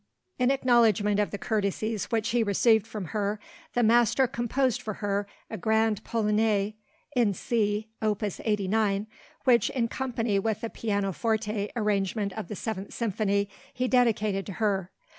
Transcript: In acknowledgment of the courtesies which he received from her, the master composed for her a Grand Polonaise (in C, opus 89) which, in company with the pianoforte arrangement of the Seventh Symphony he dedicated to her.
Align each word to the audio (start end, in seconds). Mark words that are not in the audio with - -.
In 0.39 0.49
acknowledgment 0.49 1.19
of 1.19 1.29
the 1.29 1.37
courtesies 1.37 2.05
which 2.05 2.29
he 2.29 2.41
received 2.41 2.87
from 2.87 3.09
her, 3.13 3.39
the 3.75 3.83
master 3.83 4.25
composed 4.25 4.81
for 4.81 4.95
her 4.95 5.27
a 5.47 5.59
Grand 5.59 6.03
Polonaise 6.03 6.73
(in 7.15 7.35
C, 7.35 7.87
opus 8.01 8.41
89) 8.43 9.05
which, 9.43 9.69
in 9.69 9.87
company 9.87 10.39
with 10.39 10.61
the 10.61 10.71
pianoforte 10.71 11.69
arrangement 11.75 12.33
of 12.33 12.47
the 12.47 12.55
Seventh 12.55 12.91
Symphony 12.95 13.47
he 13.71 13.87
dedicated 13.87 14.47
to 14.47 14.53
her. 14.53 14.89